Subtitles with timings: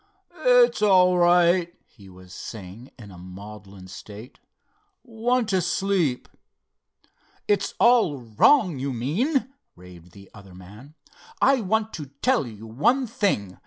[0.37, 4.39] "It's all right," he was saying, in a maudlin state.
[5.03, 6.27] "Want to sleep."
[7.47, 10.95] "It's all wrong, you mean!" raved the other man.
[11.39, 13.59] "I want to tell you one thing!